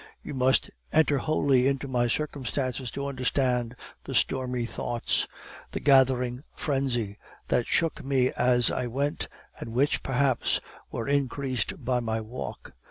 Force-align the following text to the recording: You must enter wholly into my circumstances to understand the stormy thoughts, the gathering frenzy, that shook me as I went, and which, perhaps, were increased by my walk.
You 0.23 0.33
must 0.33 0.71
enter 0.91 1.19
wholly 1.19 1.67
into 1.67 1.87
my 1.87 2.07
circumstances 2.07 2.89
to 2.89 3.05
understand 3.05 3.75
the 4.05 4.15
stormy 4.15 4.65
thoughts, 4.65 5.27
the 5.73 5.79
gathering 5.79 6.43
frenzy, 6.55 7.19
that 7.49 7.67
shook 7.67 8.03
me 8.03 8.31
as 8.35 8.71
I 8.71 8.87
went, 8.87 9.27
and 9.59 9.73
which, 9.73 10.01
perhaps, 10.01 10.59
were 10.91 11.07
increased 11.07 11.85
by 11.85 11.99
my 11.99 12.19
walk. 12.19 12.73